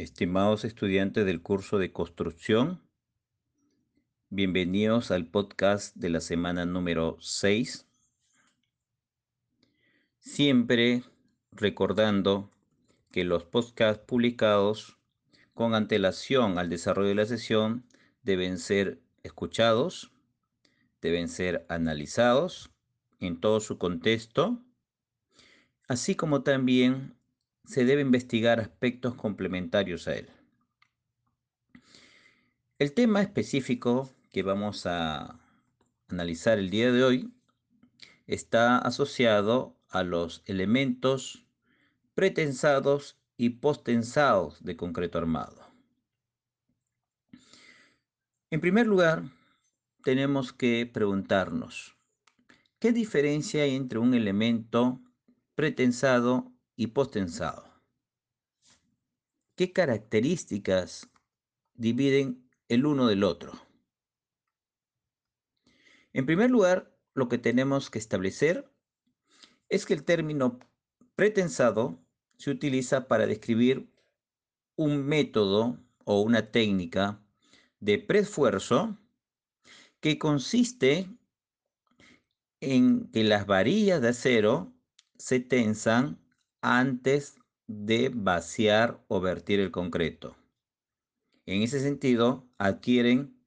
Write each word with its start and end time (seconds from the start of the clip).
Estimados 0.00 0.64
estudiantes 0.64 1.26
del 1.26 1.42
curso 1.42 1.76
de 1.76 1.92
construcción, 1.92 2.80
bienvenidos 4.30 5.10
al 5.10 5.26
podcast 5.26 5.94
de 5.94 6.08
la 6.08 6.22
semana 6.22 6.64
número 6.64 7.18
6. 7.20 7.86
Siempre 10.18 11.02
recordando 11.52 12.50
que 13.12 13.24
los 13.24 13.44
podcasts 13.44 14.02
publicados 14.06 14.96
con 15.52 15.74
antelación 15.74 16.58
al 16.58 16.70
desarrollo 16.70 17.10
de 17.10 17.16
la 17.16 17.26
sesión 17.26 17.84
deben 18.22 18.56
ser 18.56 19.02
escuchados, 19.22 20.12
deben 21.02 21.28
ser 21.28 21.66
analizados 21.68 22.70
en 23.18 23.38
todo 23.38 23.60
su 23.60 23.76
contexto, 23.76 24.64
así 25.88 26.14
como 26.14 26.42
también 26.42 27.19
se 27.70 27.84
debe 27.84 28.02
investigar 28.02 28.58
aspectos 28.58 29.14
complementarios 29.14 30.08
a 30.08 30.16
él. 30.16 30.28
El 32.80 32.92
tema 32.94 33.22
específico 33.22 34.10
que 34.32 34.42
vamos 34.42 34.86
a 34.86 35.38
analizar 36.08 36.58
el 36.58 36.68
día 36.68 36.90
de 36.90 37.04
hoy 37.04 37.32
está 38.26 38.76
asociado 38.76 39.76
a 39.88 40.02
los 40.02 40.42
elementos 40.46 41.46
pretensados 42.14 43.20
y 43.36 43.50
postensados 43.50 44.64
de 44.64 44.76
concreto 44.76 45.18
armado. 45.18 45.72
En 48.50 48.60
primer 48.60 48.88
lugar, 48.88 49.22
tenemos 50.02 50.52
que 50.52 50.90
preguntarnos, 50.92 51.94
¿qué 52.80 52.90
diferencia 52.90 53.62
hay 53.62 53.76
entre 53.76 54.00
un 54.00 54.12
elemento 54.14 55.00
pretensado 55.54 56.52
y 56.80 56.86
postensado. 56.86 57.62
¿Qué 59.54 59.70
características 59.70 61.10
dividen 61.74 62.48
el 62.68 62.86
uno 62.86 63.06
del 63.06 63.22
otro? 63.22 63.52
En 66.14 66.24
primer 66.24 66.50
lugar, 66.50 66.98
lo 67.12 67.28
que 67.28 67.36
tenemos 67.36 67.90
que 67.90 67.98
establecer 67.98 68.72
es 69.68 69.84
que 69.84 69.92
el 69.92 70.04
término 70.04 70.58
pretensado 71.16 72.02
se 72.38 72.50
utiliza 72.50 73.08
para 73.08 73.26
describir 73.26 73.92
un 74.74 75.04
método 75.04 75.78
o 76.06 76.22
una 76.22 76.50
técnica 76.50 77.22
de 77.78 77.98
preesfuerzo 77.98 78.96
que 80.00 80.18
consiste 80.18 81.10
en 82.62 83.10
que 83.10 83.22
las 83.22 83.46
varillas 83.46 84.00
de 84.00 84.08
acero 84.08 84.72
se 85.18 85.40
tensan 85.40 86.18
antes 86.60 87.38
de 87.66 88.10
vaciar 88.12 89.00
o 89.08 89.20
vertir 89.20 89.60
el 89.60 89.70
concreto. 89.70 90.36
En 91.46 91.62
ese 91.62 91.80
sentido, 91.80 92.48
adquieren 92.58 93.40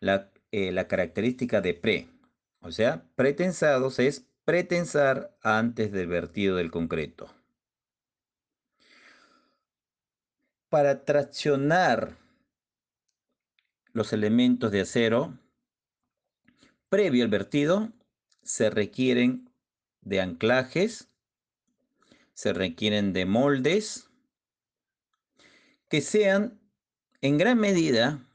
la, 0.00 0.32
eh, 0.50 0.72
la 0.72 0.88
característica 0.88 1.60
de 1.60 1.74
pre. 1.74 2.08
O 2.60 2.72
sea, 2.72 3.04
pretensados 3.14 3.98
es 3.98 4.26
pretensar 4.44 5.36
antes 5.42 5.92
del 5.92 6.06
vertido 6.06 6.56
del 6.56 6.70
concreto. 6.70 7.28
Para 10.68 11.04
traccionar 11.04 12.16
los 13.92 14.12
elementos 14.12 14.72
de 14.72 14.80
acero, 14.82 15.38
previo 16.88 17.24
al 17.24 17.30
vertido, 17.30 17.92
se 18.42 18.70
requieren 18.70 19.50
de 20.02 20.20
anclajes 20.20 21.08
se 22.36 22.52
requieren 22.52 23.14
de 23.14 23.24
moldes 23.24 24.10
que 25.88 26.02
sean 26.02 26.60
en 27.22 27.38
gran 27.38 27.58
medida 27.58 28.28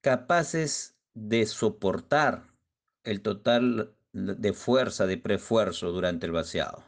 capaces 0.00 0.96
de 1.14 1.46
soportar 1.46 2.48
el 3.04 3.22
total 3.22 3.94
de 4.12 4.52
fuerza 4.52 5.06
de 5.06 5.16
prefuerzo 5.16 5.92
durante 5.92 6.26
el 6.26 6.32
vaciado. 6.32 6.82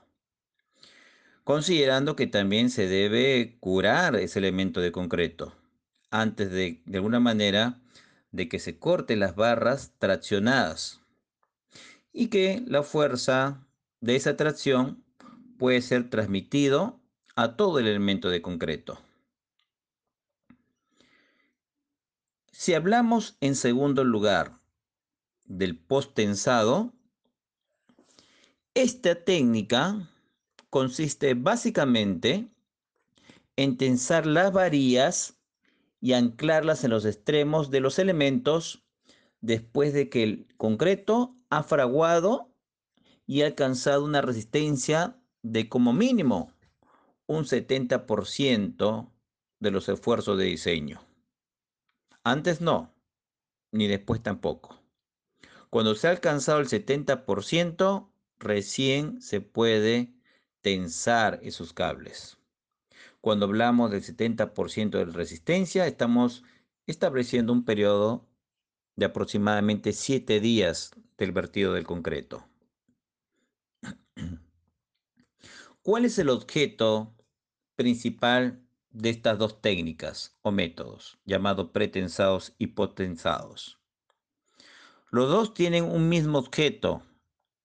Considerando 1.44 2.16
que 2.16 2.26
también 2.26 2.70
se 2.70 2.88
debe 2.88 3.56
curar 3.60 4.16
ese 4.16 4.40
elemento 4.40 4.80
de 4.80 4.90
concreto 4.90 5.54
antes 6.10 6.50
de, 6.50 6.82
de 6.86 6.98
alguna 6.98 7.20
manera, 7.20 7.80
de 8.32 8.48
que 8.48 8.58
se 8.58 8.80
corten 8.80 9.20
las 9.20 9.36
barras 9.36 9.92
traccionadas 9.98 11.02
y 12.12 12.28
que 12.28 12.64
la 12.66 12.82
fuerza 12.82 13.64
de 14.00 14.16
esa 14.16 14.36
tracción 14.36 15.05
puede 15.56 15.82
ser 15.82 16.10
transmitido 16.10 17.00
a 17.34 17.56
todo 17.56 17.78
el 17.78 17.86
elemento 17.86 18.30
de 18.30 18.42
concreto. 18.42 18.98
Si 22.52 22.74
hablamos 22.74 23.36
en 23.40 23.54
segundo 23.54 24.02
lugar 24.04 24.58
del 25.44 25.78
post-tensado, 25.78 26.92
esta 28.74 29.24
técnica 29.24 30.08
consiste 30.70 31.34
básicamente 31.34 32.48
en 33.56 33.76
tensar 33.76 34.26
las 34.26 34.52
varillas 34.52 35.38
y 36.00 36.12
anclarlas 36.12 36.84
en 36.84 36.90
los 36.90 37.04
extremos 37.04 37.70
de 37.70 37.80
los 37.80 37.98
elementos 37.98 38.84
después 39.40 39.92
de 39.92 40.08
que 40.08 40.22
el 40.22 40.48
concreto 40.56 41.36
ha 41.50 41.62
fraguado 41.62 42.54
y 43.26 43.42
ha 43.42 43.46
alcanzado 43.46 44.04
una 44.04 44.22
resistencia 44.22 45.18
de 45.52 45.68
como 45.68 45.92
mínimo 45.92 46.52
un 47.26 47.44
70% 47.44 49.12
de 49.60 49.70
los 49.70 49.88
esfuerzos 49.88 50.36
de 50.38 50.44
diseño. 50.44 51.00
Antes 52.24 52.60
no, 52.60 52.92
ni 53.70 53.86
después 53.86 54.22
tampoco. 54.22 54.80
Cuando 55.70 55.94
se 55.94 56.08
ha 56.08 56.10
alcanzado 56.10 56.58
el 56.58 56.66
70%, 56.66 58.10
recién 58.38 59.22
se 59.22 59.40
puede 59.40 60.12
tensar 60.62 61.38
esos 61.42 61.72
cables. 61.72 62.38
Cuando 63.20 63.46
hablamos 63.46 63.92
del 63.92 64.02
70% 64.02 64.98
de 64.98 65.04
resistencia, 65.04 65.86
estamos 65.86 66.42
estableciendo 66.86 67.52
un 67.52 67.64
periodo 67.64 68.26
de 68.96 69.06
aproximadamente 69.06 69.92
7 69.92 70.40
días 70.40 70.90
del 71.18 71.30
vertido 71.30 71.72
del 71.72 71.86
concreto. 71.86 72.48
¿Cuál 75.86 76.04
es 76.04 76.18
el 76.18 76.30
objeto 76.30 77.14
principal 77.76 78.60
de 78.90 79.10
estas 79.10 79.38
dos 79.38 79.62
técnicas 79.62 80.36
o 80.42 80.50
métodos, 80.50 81.16
llamados 81.24 81.70
pretensados 81.70 82.56
y 82.58 82.66
potensados? 82.66 83.78
Los 85.12 85.28
dos 85.28 85.54
tienen 85.54 85.84
un 85.84 86.08
mismo 86.08 86.40
objeto, 86.40 87.02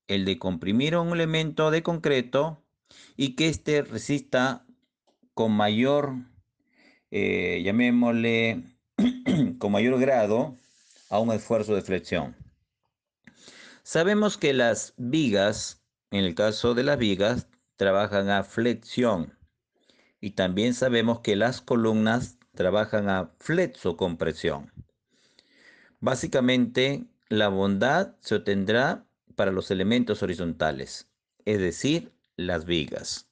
el 0.07 0.23
de 0.25 0.37
comprimir 0.37 0.95
un 0.97 1.11
elemento 1.13 1.71
de 1.71 1.81
concreto 1.81 2.63
y 3.17 3.35
que 3.35 3.47
éste 3.47 3.81
resista 3.81 4.67
con 5.33 5.53
mayor, 5.53 6.13
eh, 7.09 7.63
llamémosle, 7.65 8.77
con 9.57 9.71
mayor 9.71 9.99
grado 9.99 10.59
a 11.09 11.17
un 11.17 11.31
esfuerzo 11.31 11.73
de 11.73 11.81
flexión. 11.81 12.35
Sabemos 13.81 14.37
que 14.37 14.53
las 14.53 14.93
vigas, 14.97 15.81
en 16.11 16.23
el 16.23 16.35
caso 16.35 16.75
de 16.75 16.83
las 16.83 16.99
vigas, 16.99 17.47
trabajan 17.81 18.29
a 18.29 18.43
flexión 18.43 19.35
y 20.19 20.33
también 20.33 20.75
sabemos 20.75 21.21
que 21.21 21.35
las 21.35 21.61
columnas 21.61 22.37
trabajan 22.53 23.09
a 23.09 23.33
flexocompresión. 23.39 24.71
Básicamente, 25.99 27.07
la 27.27 27.47
bondad 27.47 28.17
se 28.19 28.35
obtendrá 28.35 29.07
para 29.35 29.51
los 29.51 29.71
elementos 29.71 30.21
horizontales, 30.21 31.09
es 31.43 31.57
decir, 31.57 32.13
las 32.35 32.65
vigas. 32.65 33.27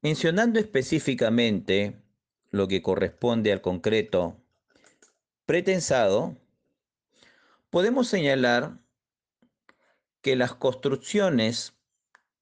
Mencionando 0.00 0.58
específicamente 0.58 2.00
lo 2.48 2.66
que 2.66 2.80
corresponde 2.80 3.52
al 3.52 3.60
concreto 3.60 4.38
pretensado, 5.44 6.38
Podemos 7.72 8.06
señalar 8.06 8.78
que 10.20 10.36
las 10.36 10.54
construcciones 10.54 11.74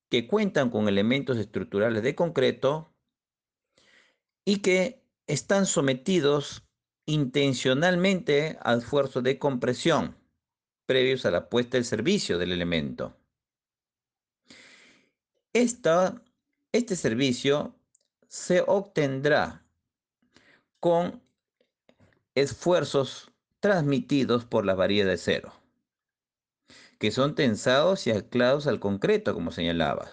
que 0.08 0.26
cuentan 0.26 0.70
con 0.70 0.88
elementos 0.88 1.38
estructurales 1.38 2.02
de 2.02 2.16
concreto 2.16 2.92
y 4.44 4.56
que 4.56 5.04
están 5.28 5.66
sometidos 5.66 6.64
intencionalmente 7.06 8.58
al 8.60 8.80
esfuerzo 8.80 9.22
de 9.22 9.38
compresión 9.38 10.16
previos 10.84 11.24
a 11.24 11.30
la 11.30 11.48
puesta 11.48 11.76
en 11.76 11.84
servicio 11.84 12.36
del 12.36 12.50
elemento. 12.50 13.16
este 15.52 16.96
servicio 16.96 17.76
se 18.26 18.64
obtendrá 18.66 19.64
con 20.80 21.22
esfuerzos 22.34 23.29
transmitidos 23.60 24.44
por 24.44 24.64
la 24.66 24.74
varilla 24.74 25.06
de 25.06 25.18
cero, 25.18 25.52
que 26.98 27.10
son 27.10 27.34
tensados 27.34 28.06
y 28.06 28.10
anclados 28.10 28.66
al 28.66 28.80
concreto, 28.80 29.34
como 29.34 29.52
señalaba. 29.52 30.10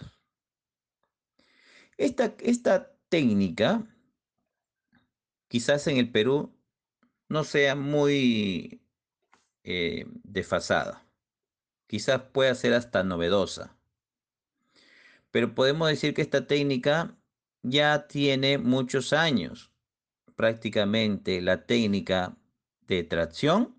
Esta, 1.98 2.36
esta 2.40 2.96
técnica, 3.10 3.84
quizás 5.48 5.88
en 5.88 5.98
el 5.98 6.12
Perú, 6.12 6.54
no 7.30 7.44
sea 7.44 7.76
muy 7.76 8.82
eh, 9.64 10.06
desfasada. 10.24 11.06
Quizás 11.88 12.22
pueda 12.32 12.54
ser 12.56 12.74
hasta 12.74 13.04
novedosa. 13.04 13.78
Pero 15.32 15.56
podemos 15.56 15.90
decir 15.90 16.14
que 16.14 16.22
esta 16.22 16.48
técnica 16.48 17.18
ya 17.64 18.08
tiene 18.08 18.58
muchos 18.58 19.14
años. 19.14 19.72
Prácticamente 20.36 21.42
la 21.42 21.66
técnica 21.66 22.38
de 22.88 23.04
tracción 23.04 23.76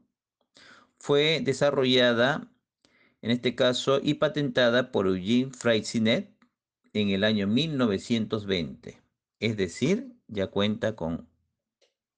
fue 0.98 1.40
desarrollada, 1.42 2.50
en 3.22 3.30
este 3.30 3.54
caso, 3.54 4.00
y 4.02 4.14
patentada 4.14 4.92
por 4.92 5.06
Eugene 5.06 5.52
Freycinet 5.52 6.32
en 6.92 7.10
el 7.10 7.24
año 7.24 7.46
1920. 7.46 9.00
Es 9.40 9.56
decir, 9.56 10.14
ya 10.26 10.48
cuenta 10.48 10.96
con 10.96 11.28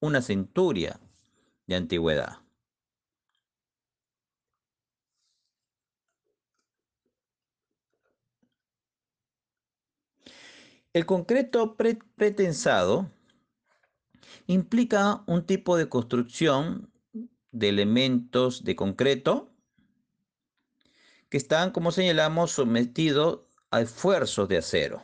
una 0.00 0.22
centuria 0.22 1.00
de 1.66 1.76
antigüedad. 1.76 2.38
El 10.92 11.06
concreto 11.06 11.76
pretensado 11.76 13.12
implica 14.46 15.22
un 15.26 15.46
tipo 15.46 15.76
de 15.76 15.88
construcción 15.88 16.90
de 17.52 17.68
elementos 17.68 18.64
de 18.64 18.76
concreto 18.76 19.50
que 21.28 21.36
están, 21.36 21.70
como 21.70 21.92
señalamos, 21.92 22.52
sometidos 22.52 23.40
a 23.70 23.80
esfuerzos 23.80 24.48
de 24.48 24.58
acero. 24.58 25.02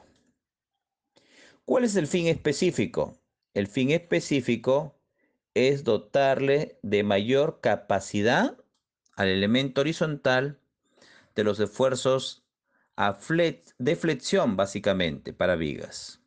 ¿Cuál 1.65 1.85
es 1.85 1.97
el 1.97 2.07
fin 2.07 2.27
específico? 2.27 3.19
El 3.55 3.67
fin 3.67 3.91
específico 3.91 5.01
es 5.55 5.85
dotarle 5.85 6.79
de 6.83 7.03
mayor 7.03 7.61
capacidad 7.61 8.57
al 9.17 9.29
elemento 9.29 9.81
horizontal 9.81 10.61
de 11.35 11.45
los 11.45 11.59
esfuerzos 11.61 12.45
de 13.79 13.97
flexión 13.97 14.57
básicamente 14.57 15.33
para 15.33 15.57
vigas. 15.57 16.21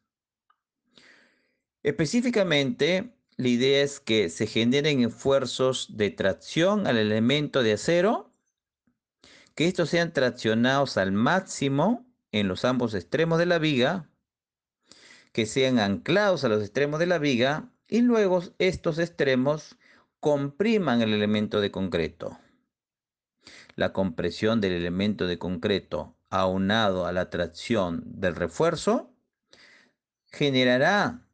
Específicamente, 1.83 3.13
la 3.37 3.47
idea 3.47 3.83
es 3.83 3.99
que 3.99 4.29
se 4.29 4.47
generen 4.47 5.01
esfuerzos 5.01 5.95
de 5.95 6.09
tracción 6.09 6.87
al 6.87 6.97
elemento 6.97 7.63
de 7.63 7.73
acero, 7.73 8.31
que 9.55 9.67
estos 9.67 9.89
sean 9.89 10.13
traccionados 10.13 10.97
al 10.97 11.11
máximo 11.11 12.05
en 12.31 12.47
los 12.47 12.65
ambos 12.65 12.93
extremos 12.93 13.39
de 13.39 13.45
la 13.45 13.59
viga, 13.59 14.09
que 15.31 15.45
sean 15.45 15.79
anclados 15.79 16.43
a 16.43 16.49
los 16.49 16.61
extremos 16.61 16.99
de 16.99 17.05
la 17.05 17.17
viga 17.17 17.71
y 17.87 18.01
luego 18.01 18.41
estos 18.57 18.99
extremos 18.99 19.77
compriman 20.19 21.01
el 21.01 21.13
elemento 21.13 21.61
de 21.61 21.71
concreto. 21.71 22.37
La 23.75 23.93
compresión 23.93 24.59
del 24.59 24.73
elemento 24.73 25.27
de 25.27 25.37
concreto 25.37 26.17
aunado 26.29 27.05
a 27.05 27.11
la 27.11 27.29
tracción 27.29 28.03
del 28.05 28.35
refuerzo, 28.35 29.11
generará 30.31 31.28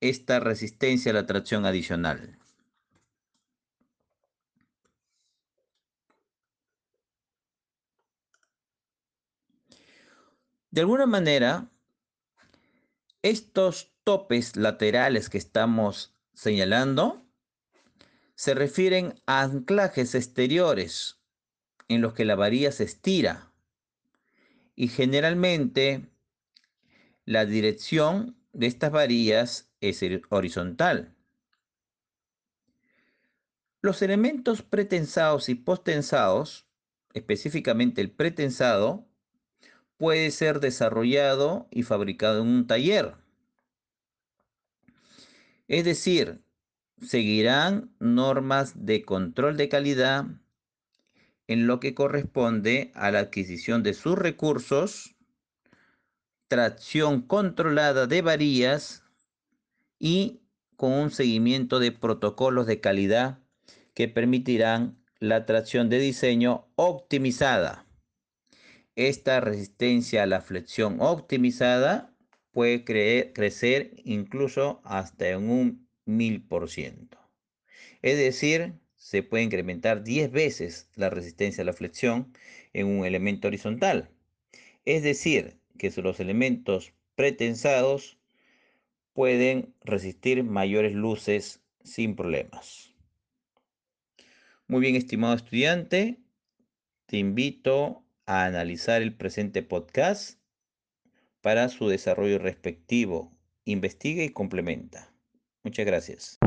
esta 0.00 0.40
resistencia 0.40 1.10
a 1.10 1.14
la 1.14 1.26
tracción 1.26 1.66
adicional. 1.66 2.38
De 10.70 10.82
alguna 10.82 11.06
manera, 11.06 11.70
estos 13.22 13.92
topes 14.04 14.56
laterales 14.56 15.28
que 15.28 15.38
estamos 15.38 16.14
señalando 16.32 17.26
se 18.34 18.54
refieren 18.54 19.20
a 19.26 19.42
anclajes 19.42 20.14
exteriores 20.14 21.20
en 21.88 22.00
los 22.00 22.14
que 22.14 22.24
la 22.24 22.36
varilla 22.36 22.72
se 22.72 22.84
estira 22.84 23.52
y 24.76 24.88
generalmente 24.88 26.08
la 27.26 27.44
dirección 27.44 28.38
de 28.52 28.66
estas 28.66 28.92
varillas 28.92 29.69
es 29.80 30.02
horizontal. 30.28 31.14
Los 33.82 34.02
elementos 34.02 34.62
pretensados 34.62 35.48
y 35.48 35.54
postensados, 35.54 36.66
específicamente 37.14 38.00
el 38.00 38.10
pretensado, 38.10 39.08
puede 39.96 40.30
ser 40.30 40.60
desarrollado 40.60 41.66
y 41.70 41.82
fabricado 41.82 42.42
en 42.42 42.48
un 42.48 42.66
taller. 42.66 43.16
Es 45.66 45.84
decir, 45.84 46.42
seguirán 47.00 47.94
normas 48.00 48.86
de 48.86 49.02
control 49.02 49.56
de 49.56 49.68
calidad 49.68 50.26
en 51.46 51.66
lo 51.66 51.80
que 51.80 51.94
corresponde 51.94 52.92
a 52.94 53.10
la 53.10 53.20
adquisición 53.20 53.82
de 53.82 53.94
sus 53.94 54.18
recursos, 54.18 55.16
tracción 56.48 57.22
controlada 57.22 58.06
de 58.06 58.22
varillas 58.22 59.04
y 60.00 60.40
con 60.76 60.92
un 60.92 61.10
seguimiento 61.12 61.78
de 61.78 61.92
protocolos 61.92 62.66
de 62.66 62.80
calidad 62.80 63.38
que 63.94 64.08
permitirán 64.08 64.98
la 65.20 65.46
tracción 65.46 65.90
de 65.90 66.00
diseño 66.00 66.66
optimizada. 66.74 67.86
Esta 68.96 69.40
resistencia 69.40 70.22
a 70.22 70.26
la 70.26 70.40
flexión 70.40 70.96
optimizada 71.00 72.16
puede 72.50 72.82
crecer 73.32 73.92
incluso 74.04 74.80
hasta 74.84 75.28
en 75.28 75.50
un 75.50 75.88
mil 76.06 76.42
por 76.42 76.68
ciento. 76.70 77.18
Es 78.02 78.16
decir, 78.16 78.74
se 78.96 79.22
puede 79.22 79.44
incrementar 79.44 80.02
10 80.02 80.32
veces 80.32 80.88
la 80.94 81.10
resistencia 81.10 81.62
a 81.62 81.64
la 81.66 81.72
flexión 81.72 82.32
en 82.72 82.86
un 82.86 83.04
elemento 83.04 83.48
horizontal. 83.48 84.10
Es 84.84 85.02
decir, 85.02 85.60
que 85.78 85.90
los 86.02 86.20
elementos 86.20 86.94
pretensados 87.14 88.19
pueden 89.12 89.74
resistir 89.82 90.44
mayores 90.44 90.94
luces 90.94 91.60
sin 91.82 92.16
problemas. 92.16 92.94
Muy 94.66 94.80
bien, 94.80 94.94
estimado 94.96 95.34
estudiante, 95.34 96.20
te 97.06 97.16
invito 97.16 98.04
a 98.26 98.44
analizar 98.44 99.02
el 99.02 99.16
presente 99.16 99.62
podcast 99.62 100.38
para 101.40 101.68
su 101.68 101.88
desarrollo 101.88 102.38
respectivo. 102.38 103.32
Investiga 103.64 104.22
y 104.22 104.28
complementa. 104.28 105.12
Muchas 105.64 105.86
gracias. 105.86 106.38